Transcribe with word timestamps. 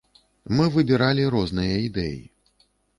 Мы 0.59 0.65
выбіралі 0.77 1.29
розныя 1.37 1.79
ідэі. 1.87 2.21